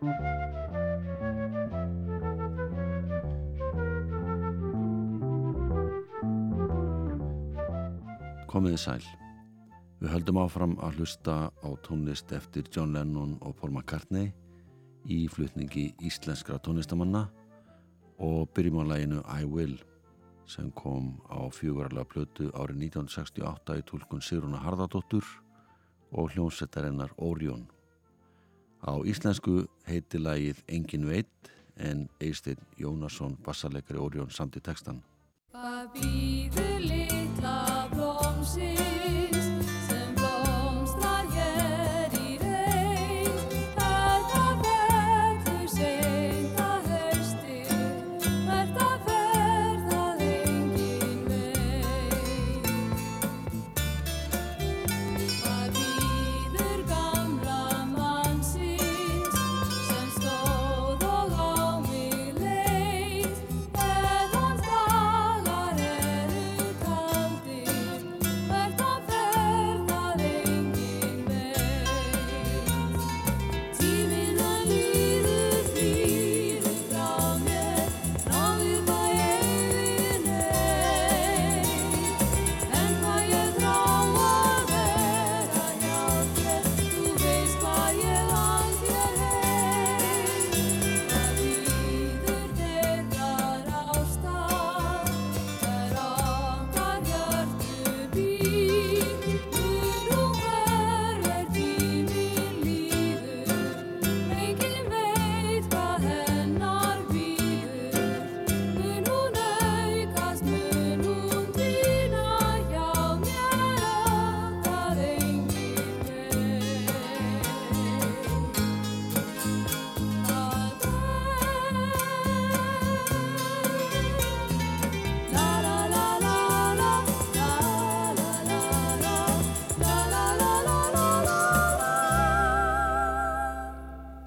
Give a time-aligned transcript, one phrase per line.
[0.00, 0.12] Komiði
[8.80, 9.04] sæl.
[10.00, 14.32] Við höldum áfram að hlusta á tónlist eftir John Lennon og Paul McCartney
[15.04, 17.28] í flutningi íslenskra tónlistamanna
[18.24, 19.76] og byrjum á læginu I Will
[20.48, 25.28] sem kom á fjögurarlega plötu árið 1968 í tólkun Sigruna Harðardóttur
[26.16, 27.68] og hljómsettarinnar Orion.
[28.80, 35.02] Á íslensku heiti lægið Engin veit en Eisteinn Jónasson bassarleikari Orion samt í textan.
[35.52, 35.96] Hvað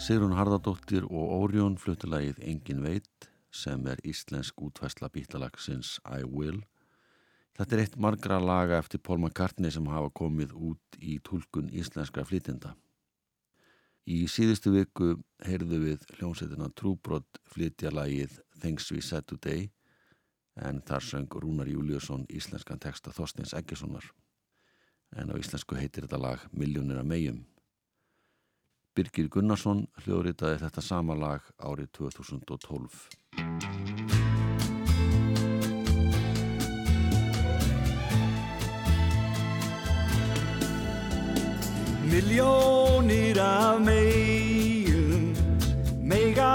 [0.03, 6.57] Sigrun Harðardóttir og Orion fluttulægið Engin veit sem er íslensk útvæsla bítalagsins I Will.
[7.55, 12.25] Þetta er eitt margra laga eftir Paul McCartney sem hafa komið út í tólkun íslenskra
[12.27, 12.73] flytinda.
[14.03, 15.13] Í síðustu viku
[15.47, 19.69] heyrðu við hljómsveitina Trúbrott flytja lagið Things We Said Today
[20.59, 24.11] en þar söng Rúnar Júliusson íslenskan texta Þorsteins Eggessonar
[25.15, 27.43] en á íslensku heitir þetta lag Miljónir að megjum.
[28.93, 33.09] Birgir Gunnarsson hljóðritaði þetta sama lag árið 2012.
[42.11, 45.33] Miljónir af meigum
[46.05, 46.53] meiga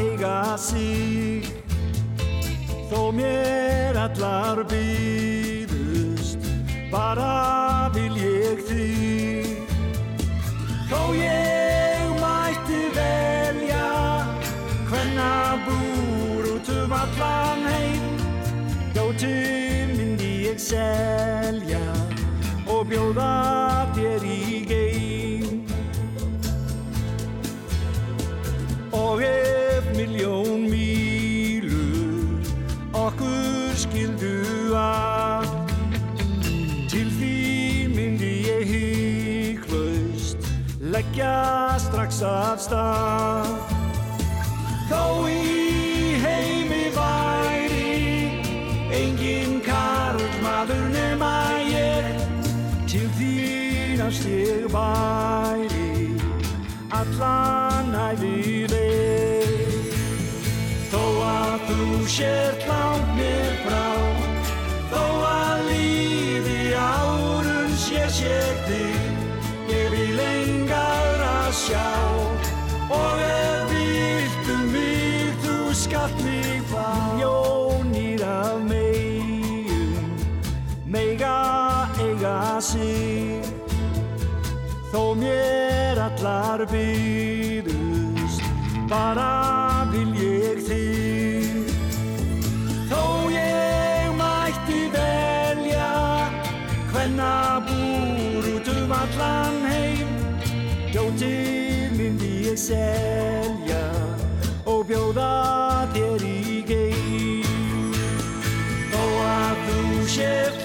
[0.00, 1.44] eiga sig
[2.88, 6.48] Þó mér allar byðust
[6.88, 7.45] bara
[20.66, 21.82] selja
[22.66, 25.60] og bjóða þér í geim.
[28.96, 32.42] Og ef miljón mílur
[32.96, 35.52] okkur skildu að
[36.90, 40.50] Til þín myndi ég hygglust
[40.80, 43.65] leggja strax af stað
[54.06, 56.14] ást ég væri
[56.88, 59.90] allan æfi veg
[60.90, 63.88] Þó að þú sért langt mér frá
[64.92, 72.05] Þó að lífi árun sé sér þig Ég vil engar að sjá
[86.56, 88.42] allar byðust
[88.88, 91.72] Bara vil ég þig.
[92.88, 95.90] Þó ég mætti velja
[96.92, 100.08] Hvenna búr út um allan heim.
[100.94, 103.84] Jótið myndi ég selja
[104.64, 107.92] Og bjóða þér í geim.
[108.94, 110.55] Þó að þú sért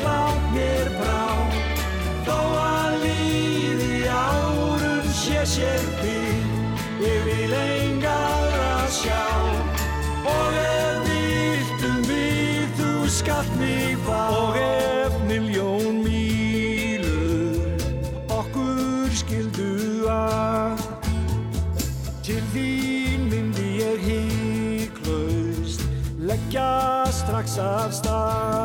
[5.62, 6.18] cierpi
[7.02, 9.22] Ég vil engar að sjá.
[10.30, 14.22] Og ef viltum við þú skatt mig fá.
[14.38, 17.58] Og ef miljón mílu
[18.38, 20.86] okkur skildu að.
[22.26, 25.82] Til þín myndi ég híklaust
[26.22, 26.70] Leggja
[27.12, 28.61] strax af stað.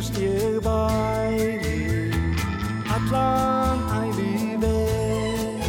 [0.00, 2.10] Ást ég væri
[2.88, 5.64] allan æfi veg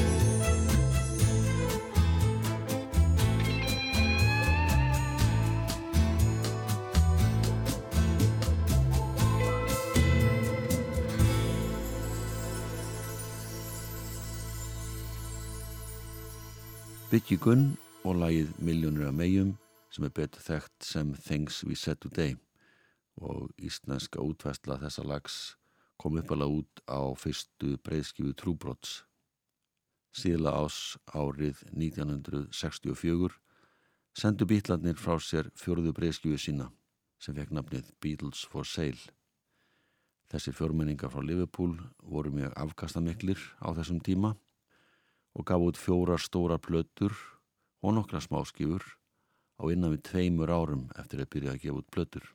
[17.09, 19.57] Biggie Gunn og lagið Miljónir af megjum
[19.91, 22.39] sem er betur þekkt sem Things We Said Today
[23.19, 25.37] og íslenska útvæsla þessa lags
[26.01, 29.03] kom uppalega út á fyrstu breyðskifu Trúbrots.
[30.11, 33.37] Síðla ás árið 1964
[34.17, 36.71] sendu bítlarnir frá sér fjörðu breyðskifu sína
[37.21, 39.11] sem fekk nafnið Beatles for Sale.
[40.31, 44.33] Þessir fjórmenningar frá Liverpool voru mjög afkastamiklir á þessum tíma
[45.35, 47.13] og gaf út fjórar stóra plötur
[47.83, 48.83] og nokkra smáskifur
[49.61, 52.25] á innan við tveimur árum eftir að byrja að gefa út plötur.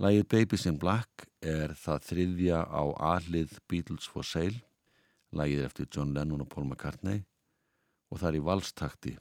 [0.00, 4.62] Lægið Babies in Black er það þriðja á aðlið Beatles for Sale,
[5.36, 7.20] lægið eftir John Lennon og Paul McCartney
[8.08, 9.12] og það er í valstakti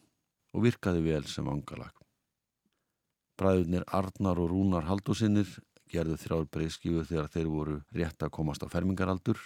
[0.55, 1.91] og virkaði vel sem angalag.
[3.39, 5.51] Bræðurnir Arnar og Rúnar Haldósinnir
[5.91, 9.39] gerðu þrjár breyðskifu þegar þeir voru rétt að komast á fermingaraldur.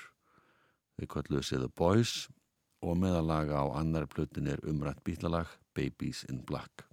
[0.97, 2.27] Þeir kölluðu sig The Boys
[2.85, 6.85] og meðalaga á annari plötin er umrætt bítlalag Babies in Black.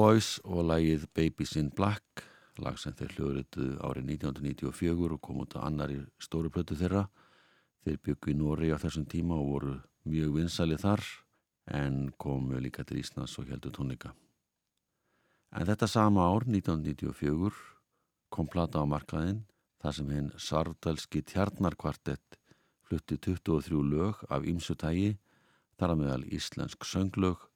[0.00, 2.22] Boys og lagið Babies in Black,
[2.62, 7.02] lag sem þeir hljóðrituðu árið 1994 og kom út á annari stóru plötu þeirra.
[7.84, 9.74] Þeir byggu í Nóri á þessum tíma og voru
[10.08, 11.04] mjög vinsælið þar
[11.82, 14.14] en komu líka til Íslands og heldur tónleika.
[15.52, 17.52] En þetta sama ár, 1994,
[18.32, 19.44] kom plata á markaðinn
[19.84, 22.40] þar sem hinn Sardalski tjarnarkvartett
[22.88, 25.18] flutti 23 lög af ýmsutægi,
[25.76, 27.50] þar að meðal íslensk sönglög,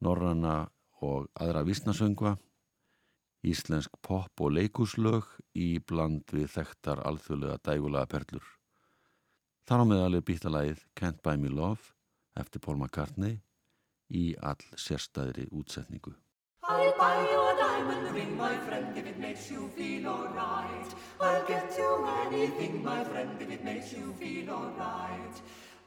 [0.00, 0.70] norranna
[1.02, 2.36] og aðra vísnasöngva,
[3.42, 5.26] íslensk pop og leikuslög
[5.58, 8.44] í bland við þekktar alþjóðlega dægulega perlur.
[9.66, 11.94] Þar á meðal er býttalagið Can't Buy Me Love
[12.38, 13.40] eftir Paul McCartney
[14.12, 16.14] í all sérstæðri útsetningu.
[16.62, 20.94] I'll buy you a diamond ring, my friend, if it makes you feel alright.
[21.20, 25.42] I'll get you anything, my friend, if it makes you feel alright.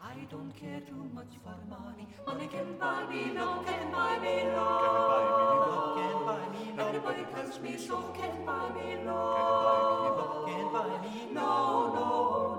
[0.05, 2.07] I don't care too much for money.
[2.27, 4.81] Money can buy me love, can buy me love.
[4.83, 5.55] Can buy me
[5.97, 6.87] can buy me love.
[6.89, 9.35] Everybody tells me so, can buy me love.
[9.35, 11.33] Can buy me can buy me love.
[11.33, 11.49] No,
[11.95, 12.09] no,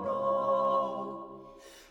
[0.07, 0.17] no.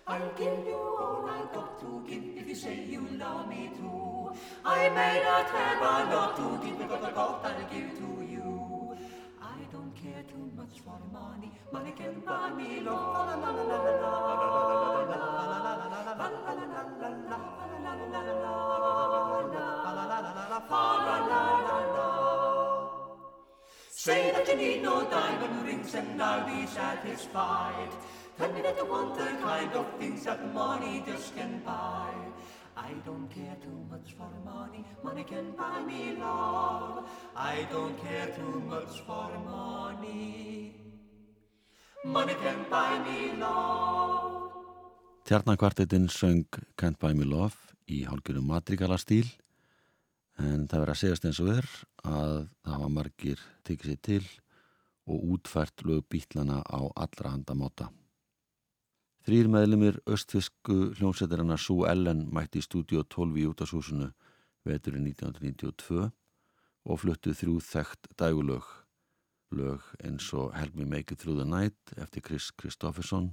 [0.06, 4.32] I'll give you all I've got to give if you say you love me too.
[4.62, 8.96] I may not have a lot to give, but I've got I'll give to you.
[9.40, 11.50] I don't care too much for money.
[11.72, 13.16] Money can buy me love.
[13.16, 15.35] La la la la la la la la.
[24.06, 27.90] Say that you need no diamond rings and I'll be satisfied.
[28.38, 32.14] Tell me that you want the kind of things that money just can buy.
[32.76, 37.08] I don't care too much for money, money can buy me love.
[37.34, 40.76] I don't care too much for money,
[42.04, 44.45] money can buy me love.
[45.26, 46.46] Tjarnakvartetinn söng
[46.78, 47.56] Can't Buy Me Love
[47.90, 49.26] í hálfgjörnum matrikala stíl
[50.38, 51.66] en það verður að segjast eins og er
[52.06, 54.20] að það var margir tekið sér til
[55.10, 57.88] og útfært lög bítlana á allra handa móta.
[59.26, 64.12] Þrýr meðlumir östfisku hljómsættirana Sue Ellen mætti í stúdíu 12 í útashúsinu
[64.62, 66.04] veturinn 1992
[66.86, 68.62] og fluttu þrjú þekkt dægulög.
[69.58, 73.32] Lög eins og Help Me Make It Through the Night eftir Chris Kristofferson,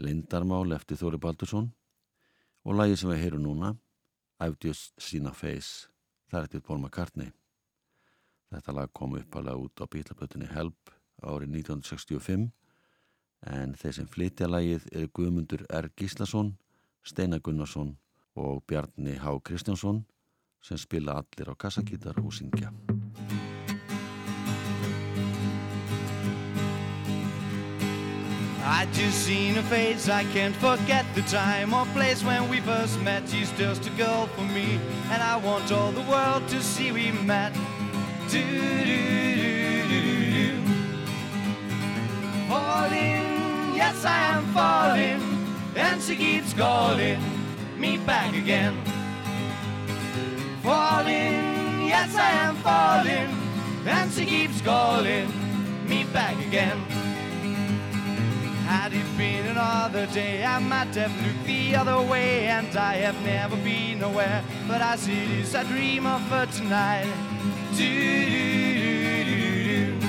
[0.00, 1.70] Lindarmál eftir Þóri Baldursson
[2.64, 3.74] og lagi sem við heyrum núna,
[4.40, 5.88] I've Just Seen a Face,
[6.30, 7.32] það er eftir Paul McCartney.
[8.50, 10.92] Þetta lag kom uppalega út á bílaplötunni Help
[11.22, 12.48] árið 1965
[13.50, 15.90] en þeir sem flytja lagið eru Guðmundur R.
[15.96, 16.54] Gíslason,
[17.04, 17.94] Steinar Gunnarsson
[18.40, 19.36] og Bjarni H.
[19.44, 20.04] Kristjánsson
[20.64, 22.72] sem spila allir á kassakítar og syngja.
[28.72, 33.00] I just seen her face, I can't forget the time or place when we first
[33.00, 33.28] met.
[33.28, 34.78] She's just a girl for me,
[35.10, 37.52] and I want all the world to see we met.
[38.30, 39.00] Do do
[39.88, 40.62] do do do.
[42.48, 45.20] Falling, yes I am falling,
[45.74, 47.20] and she keeps calling
[47.76, 48.76] me back again.
[50.62, 53.30] Falling, yes I am falling,
[53.84, 55.26] and she keeps calling
[55.88, 56.99] me back again.
[58.70, 63.20] Had it been another day, I might have looked the other way, and I have
[63.24, 64.44] never been aware.
[64.68, 67.12] But as it is, I dream of her tonight.
[67.76, 70.06] Do do do do do.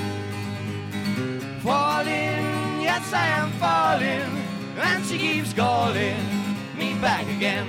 [1.58, 4.30] Falling, yes I am falling,
[4.78, 6.22] and she keeps calling
[6.78, 7.66] me back again.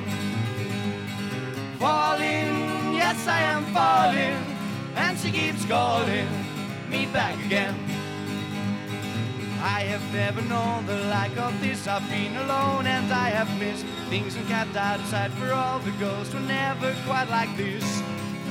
[1.80, 4.38] Falling, yes I am falling,
[4.96, 6.30] and she keeps calling
[6.88, 7.93] me back again.
[9.66, 11.88] I have never known the like of this.
[11.88, 15.80] I've been alone and I have missed things and kept out of sight for all
[15.80, 17.86] the ghosts were never quite like this.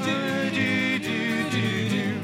[0.07, 2.15] Do do do do do.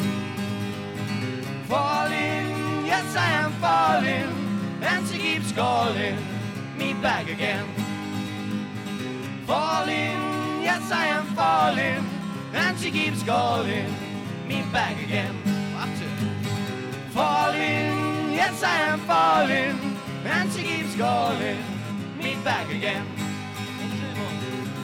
[1.66, 4.33] Falling, yes I am falling,
[4.80, 6.16] and she keeps calling
[6.78, 7.66] me back again.
[9.47, 10.18] Falling,
[10.64, 12.07] yes I am falling,
[12.54, 13.95] and she keeps calling
[14.49, 15.35] me back again.
[17.12, 19.76] Falling, yes I am falling,
[20.35, 21.61] and she keeps calling
[22.23, 23.07] me back again.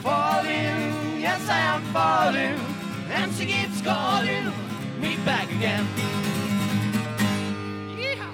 [0.03, 0.81] Falling,
[1.25, 2.59] yes I am falling,
[3.17, 4.51] and she keeps calling
[5.03, 5.85] me back again.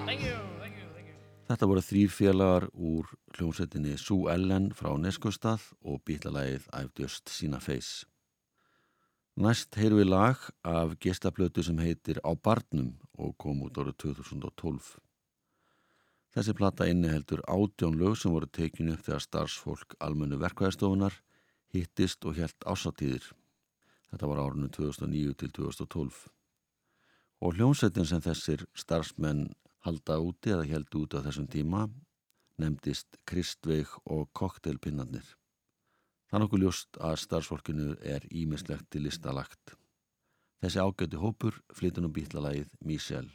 [0.05, 1.15] Thank you, thank you, thank you.
[1.49, 7.53] Þetta voru þrýr félagar úr hljómsveitinni Sue Ellen frá Neskustad og bítlalagið I've Just Seen
[7.53, 8.07] a Face.
[9.41, 14.97] Næst heyrum við lag af gestaplötu sem heitir Á barnum og kom út árið 2012.
[16.31, 21.17] Þessi plata inniheldur átjón lög sem voru tekinu upp þegar starfsfólk almennu verkvæðistofunar
[21.75, 23.25] hittist og helt ásatíðir.
[24.11, 26.21] Þetta var árinu 2009 til 2012.
[27.41, 29.49] Og hljómsveitin sem þessir starfsmenn
[29.83, 31.85] halda úti eða held út á þessum tíma
[32.61, 35.25] nefndist Kristveig og koktelpinnarnir.
[36.29, 39.75] Það er nokkuð ljóst að starfsfólkinu er ímislegt til listalagt.
[40.61, 43.33] Þessi ágæti hópur flytur nú bítlalagið Michelle.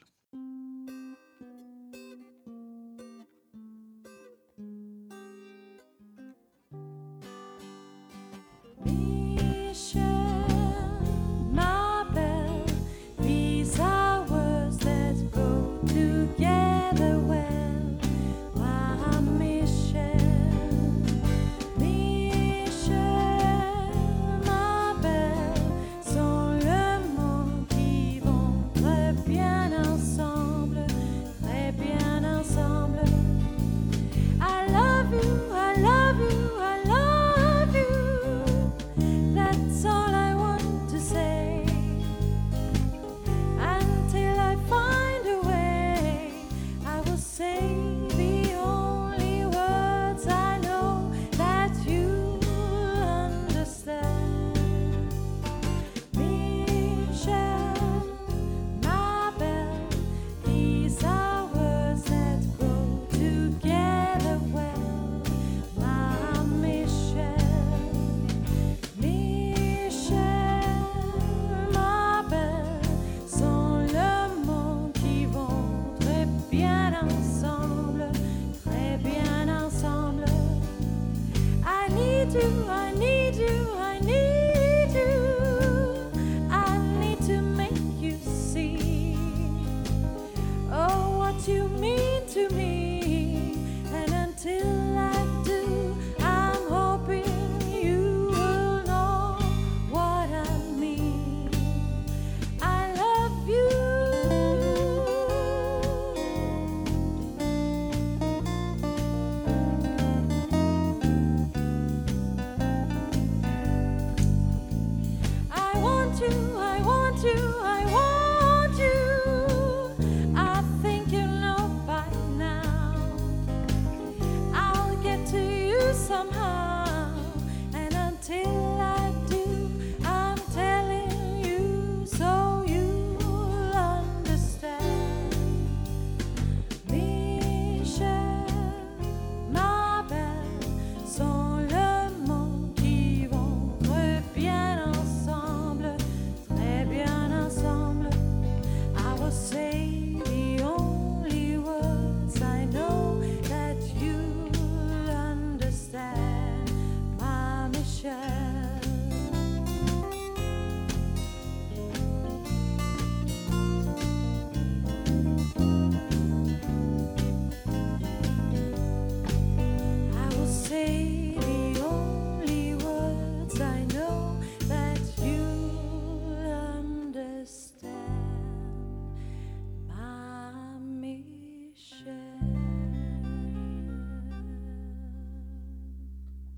[82.38, 82.85] do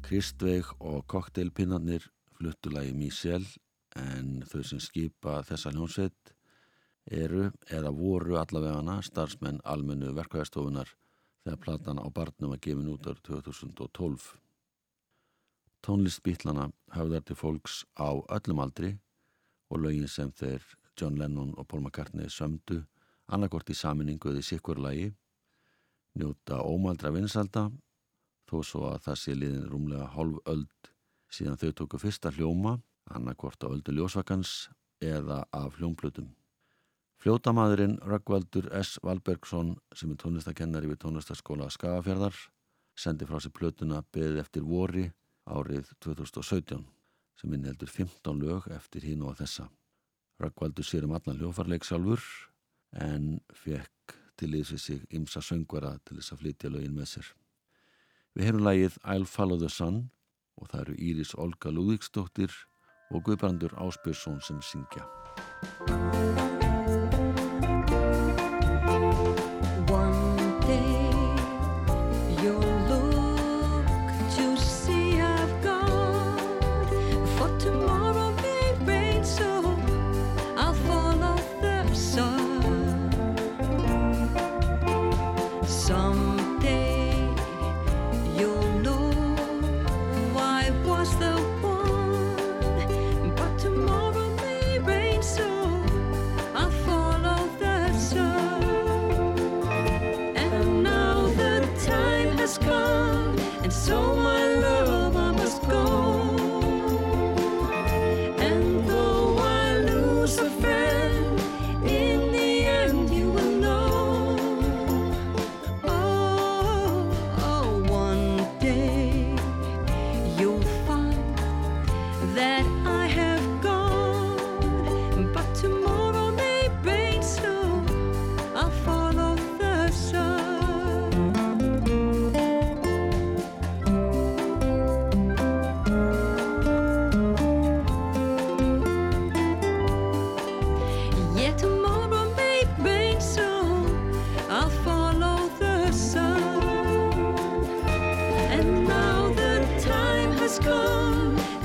[0.08, 2.06] Kristveig og kokteilpinnarnir
[2.38, 3.42] fluttulagi Mísel
[4.00, 6.30] en þau sem skipa þessa hljónsveit
[7.12, 7.42] eru
[7.76, 10.94] eða voru allavegana starfsmenn almennu verkvæðastofunar
[11.42, 14.30] þegar platan á barnum var gefin út árið 2012.
[15.84, 18.94] Tónlist bítlana höfðar til fólks á öllum aldri
[19.68, 20.64] og lögin sem þeir
[20.96, 22.80] John Lennon og Paul McCartney sömdu
[23.28, 25.10] annarkort í saminningu eða í sikkur lagi
[26.16, 27.66] njóta ómaldra vinsalda
[28.48, 30.90] þó svo að það sé liðin rúmlega hálf öld
[31.32, 32.78] síðan þau tóku fyrsta hljóma
[33.12, 34.68] annarkort á öldu ljósvakans
[35.04, 36.32] eða af hljómplutum.
[37.18, 38.98] Fljótamaðurinn Röggvaldur S.
[39.02, 42.36] Valbergsson sem er tónlistakennari við tónlistaskóla Skagafjörðar
[42.98, 45.08] sendi frá sér plötuna beðið eftir vori
[45.48, 46.84] árið 2017
[47.38, 49.68] sem innheldur 15 lög eftir hín og þessa.
[50.38, 52.22] Röggvaldur sér um allan hljófarleik sjálfur
[53.02, 57.34] en fekk til við sig ymsa söngvara til þess að flytja lögin með sér.
[58.38, 59.96] Við heyrum lagið I'll Follow the Sun
[60.62, 62.54] og það eru Íris Olga Lúðíksdóttir
[63.10, 65.02] og Guðbrandur Áspjörsson sem syngja.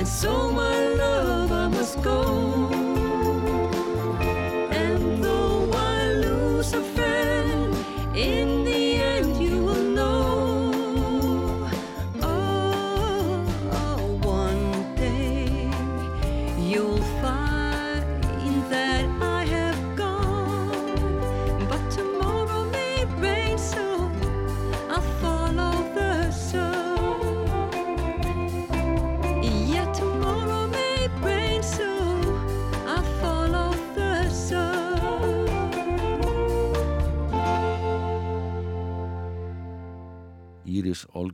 [0.04, 0.43] And so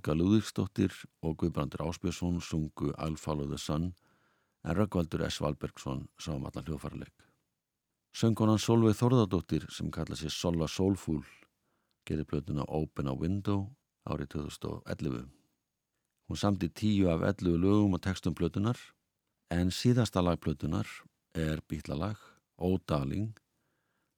[0.09, 3.91] Olga Lúðíksdóttir og Guðbrandur Áspjörsson sungu I'll Follow the Sun
[4.65, 5.37] en Röggvaldur S.
[5.37, 7.13] Valbergsson sá um allan hljófarleik.
[8.09, 11.21] Söngunan Solveig Þorðardóttir sem kalla sér Sola Soulful
[12.09, 13.67] gerði plötuna Open a Window
[14.09, 15.29] árið 2011.
[16.25, 18.81] Hún samti tíu af 11 lögum og textum plötunar
[19.53, 20.89] en síðasta lag plötunar
[21.37, 22.17] er bítlalag
[22.57, 23.37] Oh Darling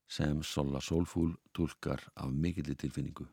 [0.08, 3.28] sem Sola Soulful tólkar af mikilli tilfinningu.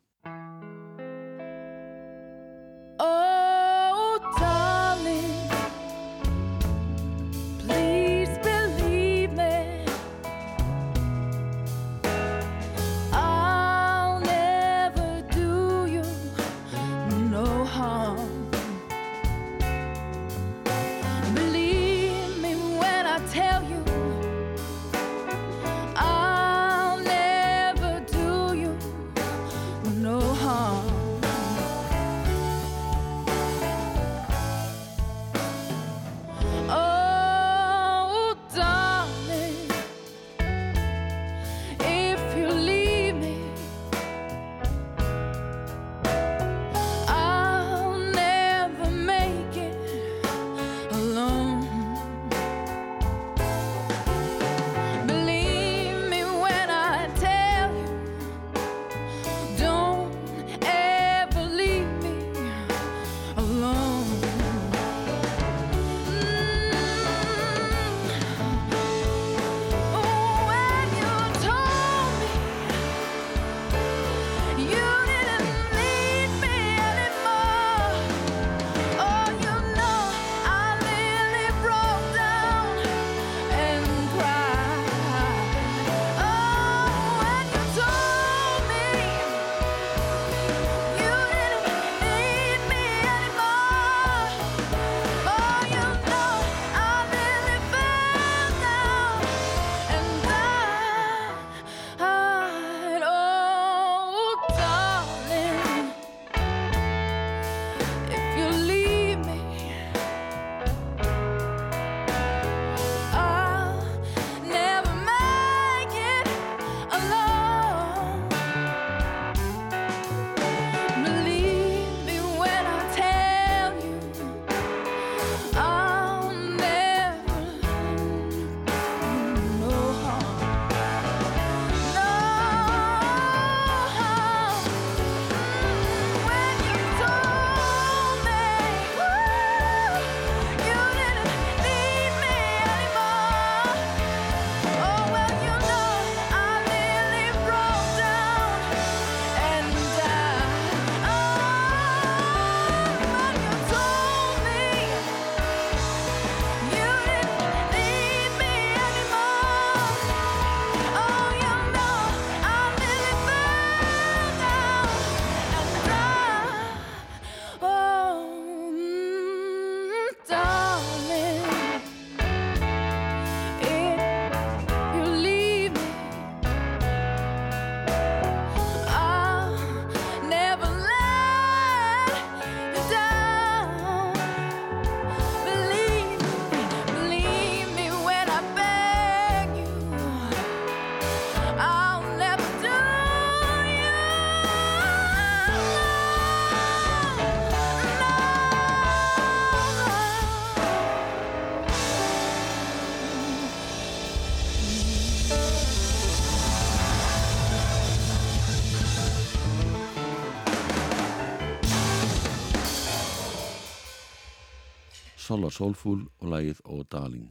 [215.28, 217.28] Solar Soulful og lagið Oh Darling.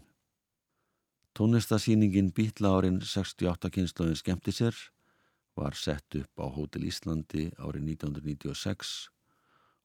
[1.34, 4.76] Tónlistasýningin Bítla árin 68 kynslaðin skemmti sér
[5.58, 8.92] var sett upp á Hótel Íslandi árið 1996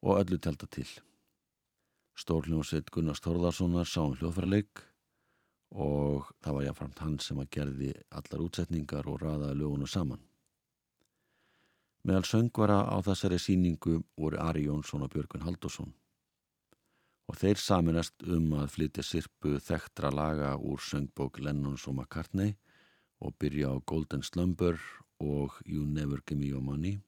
[0.04, 0.90] og öllu telta til.
[2.12, 4.84] Stórljónsveit Gunnar Stórðarssonar sá um hljóðfæraleik
[5.72, 10.20] og það var jáframt hann sem að gerði allar útsetningar og raðaði lögunu saman.
[12.04, 15.96] Meðal söngvara á þessari síningu voru Ari Jónsson og Björgun Haldursson
[17.30, 22.56] og þeir saminast um að flytja sirpu þekktra laga úr söngbók Lennons og McCartney
[23.22, 24.78] og byrja á Golden Slumber
[25.22, 26.98] og You Never Give Me Your Money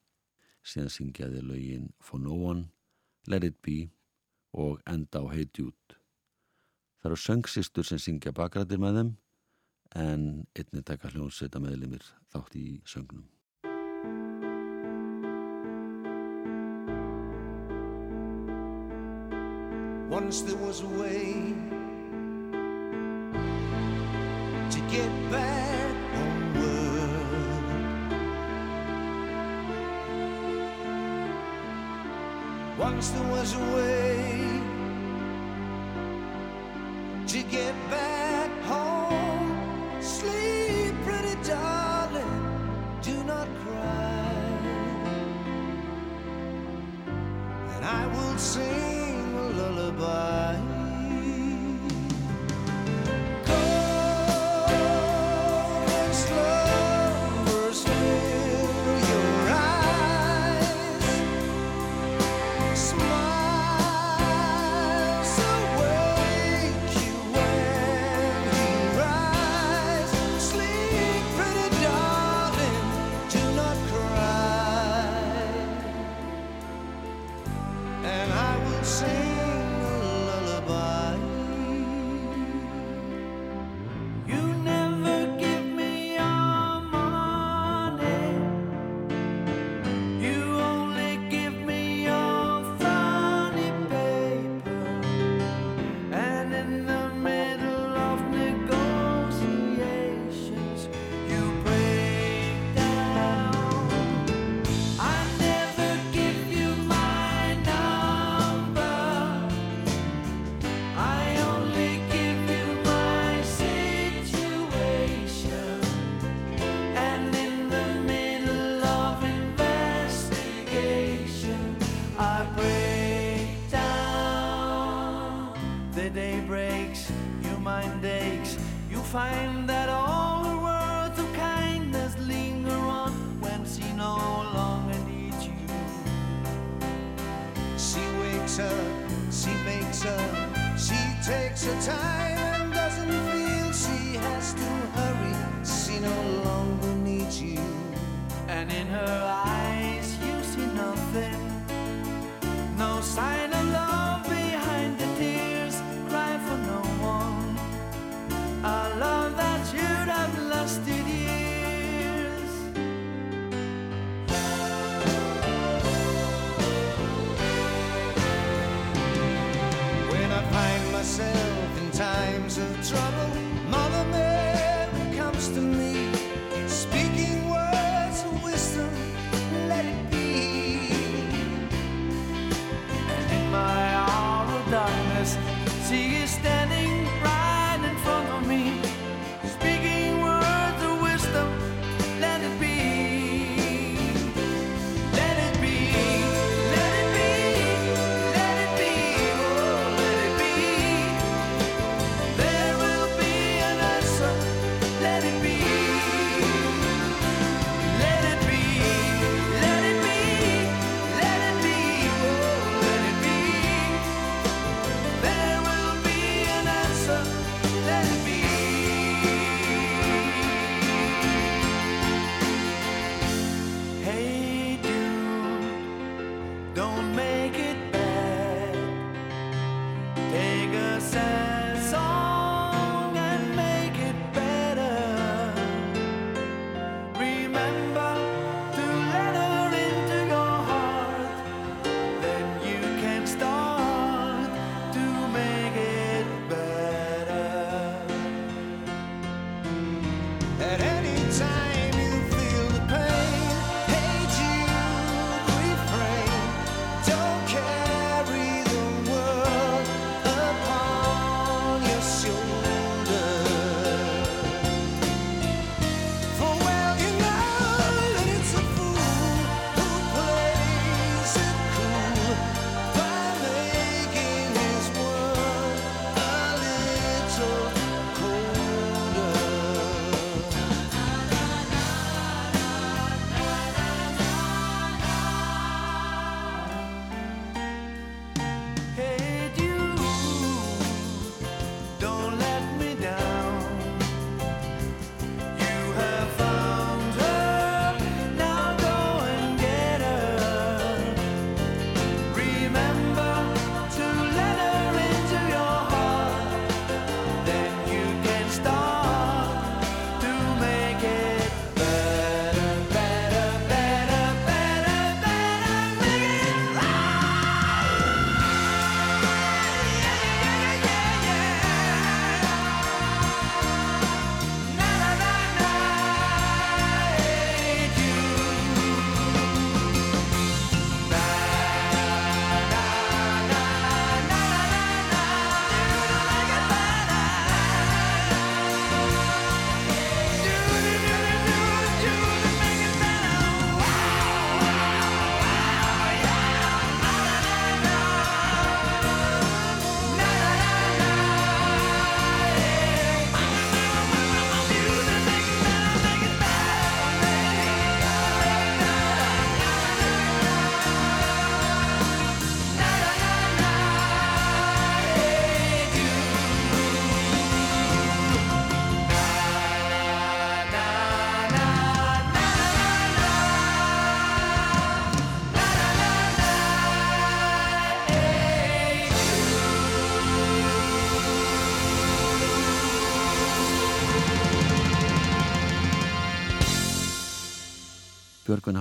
[0.64, 2.70] síðan syngjaði lögin For No One,
[3.28, 3.90] Let It Be
[4.54, 5.98] og enda á Hey Dude.
[7.02, 9.14] Það eru söngsistur sem syngja bakrættir með þeim
[10.00, 13.33] en einnig taka hljónsveita meðlimir þátt í söngnum.
[20.20, 21.34] Once there was a way
[24.70, 27.64] to get back homeward.
[32.78, 34.63] Once there was a way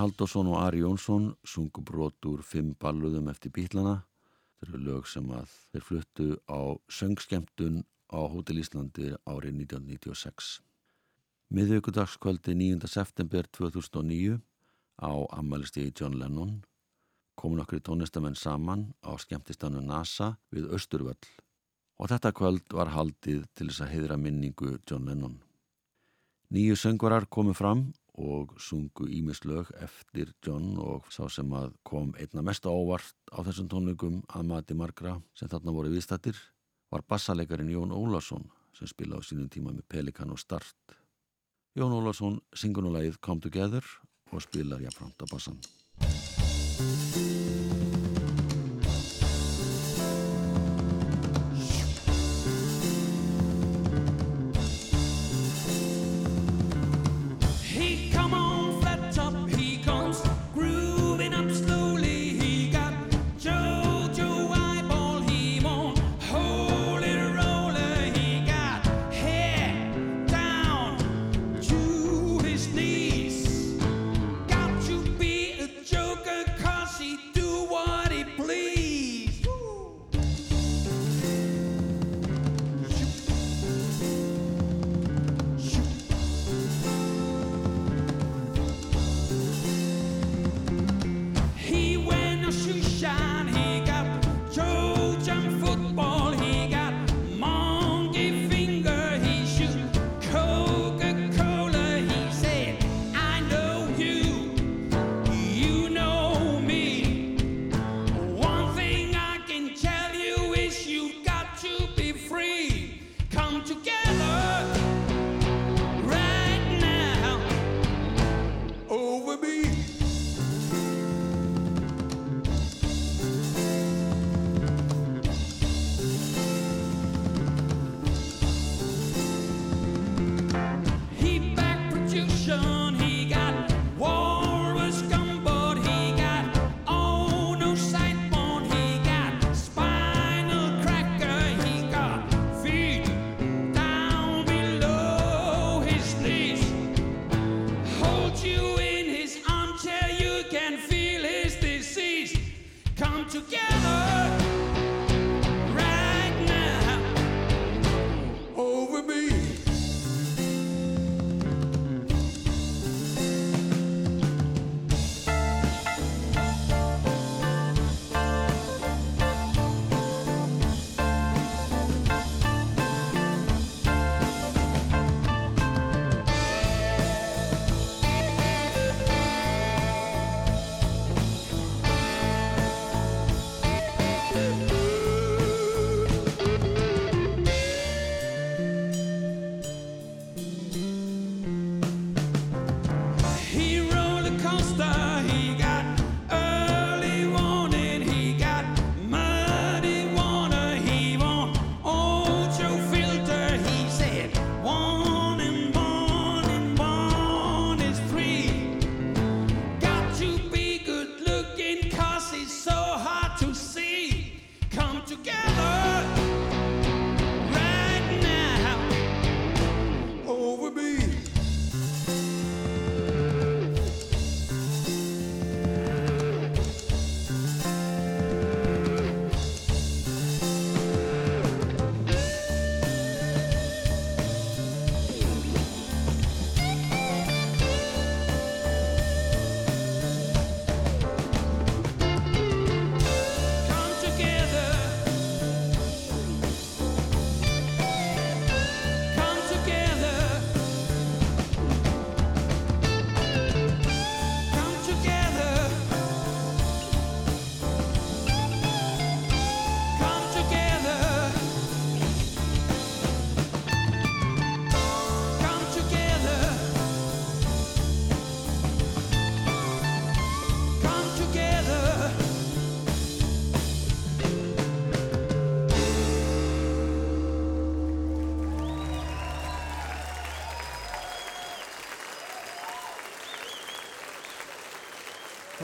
[0.03, 4.01] Halldórsson og Ari Jónsson sungu brot úr fimm balluðum eftir bítlana.
[4.59, 6.59] Þetta eru lög sem að þeir fluttu á
[6.91, 7.77] söngskemtun
[8.11, 10.49] á Hótel Íslandi árið 1996.
[11.55, 12.91] Miðvíkudagskvöldi 9.
[12.91, 14.41] september 2009
[14.99, 16.53] á ammælistíði John Lennon
[17.39, 21.31] komu nokkri tónlistamenn saman á skemmtistanu NASA við Östurvöll
[21.95, 25.39] og þetta kvöld var haldið til þess að heiðra minningu John Lennon.
[26.51, 32.43] Nýju söngvarar komu fram og sungu ímislög eftir John og sá sem að kom einna
[32.45, 36.37] mest ávart á þessum tónleikum að mati margra sem þarna voru viðstættir
[36.93, 38.45] var bassalegarin Jón Ólason
[38.77, 40.97] sem spila á sínum tíma með Pelikan og Start.
[41.73, 43.85] Jón Ólason syngur nú lagið Come Together
[44.31, 45.57] og spilar jafnframt á bassan.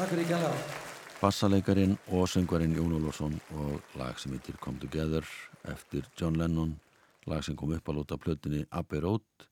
[0.09, 0.53] Takk fyrir kjalla.
[1.21, 5.21] Bassalegarin og söngvarinn Jón Ólafsson og lag sem heitir Come Together
[5.69, 6.71] eftir John Lennon
[7.29, 9.45] lag sem kom upp að lóta plötunni Abbey Road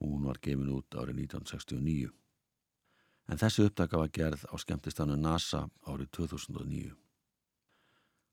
[0.00, 2.08] hún var gefin út árið 1969
[3.28, 6.96] en þessi upptaka var gerð á skemmtistannu NASA árið 2009.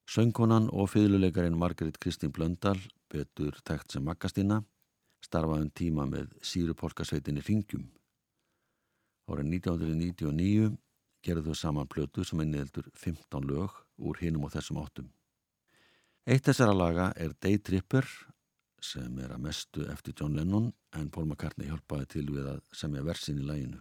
[0.07, 2.80] Söngkonan og fyrirluleikarin Margaret Kristín Blöndal,
[3.12, 4.64] betur tekt sem Makkastina,
[5.20, 7.89] starfaði um tíma með sírupolkasveitinni Ringjum.
[9.28, 10.78] Árið 1999
[11.26, 15.09] gerðu þau saman plötu sem einniðeldur 15 lög úr hinum og þessum áttum.
[16.30, 18.05] Eitt þessara laga er Day Tripper
[18.84, 23.03] sem er að mestu eftir John Lennon en Paul McCartney hjálpaði til við að semja
[23.07, 23.80] versin í læginu.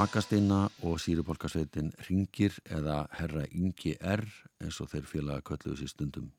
[0.00, 4.22] Makkastina og sírupolkasveitin Ringir eða Herra Ingi R
[4.62, 6.30] eins og þeir félaga kölluðu sér stundum.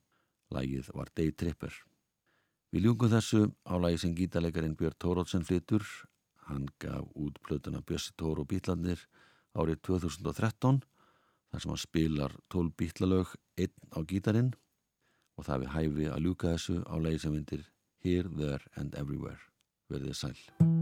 [0.49, 1.75] Lægið var Day Tripper.
[2.73, 5.85] Við ljungum þessu á lægi sem gítalegarinn Björn Tórótsen flytur.
[6.47, 9.05] Hann gaf út plötuna Bjössi Tór og Bítlandir
[9.53, 10.81] árið 2013
[11.51, 14.55] þar sem hann spilar 12 bítlalög einn á gítarinn
[15.37, 17.67] og það við hæfi að ljúka þessu á lægi sem myndir
[18.01, 19.51] Here, There and Everywhere.
[19.85, 20.80] Verðið sæl.